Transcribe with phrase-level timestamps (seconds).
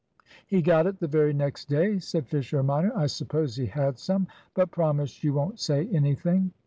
[0.47, 2.91] "He got it the very next day," said Fisher minor.
[2.95, 6.53] "I suppose he had some; but promise you won't say anything."